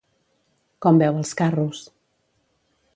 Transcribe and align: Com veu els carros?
Com 0.85 0.97
veu 1.03 1.19
els 1.21 1.35
carros? 1.43 1.85